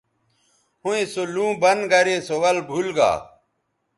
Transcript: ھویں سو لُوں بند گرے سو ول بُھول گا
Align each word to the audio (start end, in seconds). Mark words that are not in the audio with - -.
ھویں 0.81 1.03
سو 1.13 1.21
لُوں 1.33 1.51
بند 1.61 1.81
گرے 1.91 2.15
سو 2.27 2.35
ول 2.41 2.57
بُھول 2.67 2.87
گا 2.97 3.11